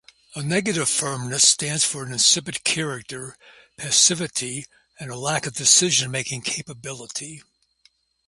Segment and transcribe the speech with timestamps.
[0.33, 3.37] A negative Firmness stands for an insipid character,
[3.77, 4.65] passivity
[4.99, 7.43] and lack of decision-making capability.